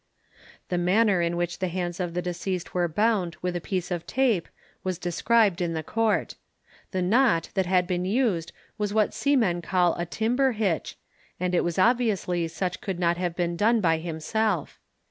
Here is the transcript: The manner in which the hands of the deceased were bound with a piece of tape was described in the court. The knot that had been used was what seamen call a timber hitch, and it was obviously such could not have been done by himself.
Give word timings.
The 0.69 0.79
manner 0.79 1.21
in 1.21 1.37
which 1.37 1.59
the 1.59 1.67
hands 1.67 1.99
of 1.99 2.15
the 2.15 2.23
deceased 2.23 2.73
were 2.73 2.87
bound 2.87 3.37
with 3.43 3.55
a 3.55 3.61
piece 3.61 3.91
of 3.91 4.07
tape 4.07 4.47
was 4.83 4.97
described 4.97 5.61
in 5.61 5.73
the 5.73 5.83
court. 5.83 6.33
The 6.89 7.03
knot 7.03 7.49
that 7.53 7.67
had 7.67 7.85
been 7.85 8.05
used 8.05 8.51
was 8.79 8.95
what 8.95 9.13
seamen 9.13 9.61
call 9.61 9.93
a 9.93 10.07
timber 10.07 10.53
hitch, 10.53 10.97
and 11.39 11.53
it 11.53 11.63
was 11.63 11.77
obviously 11.77 12.47
such 12.47 12.81
could 12.81 12.97
not 12.97 13.17
have 13.17 13.35
been 13.35 13.55
done 13.55 13.79
by 13.79 13.99
himself. 13.99 14.79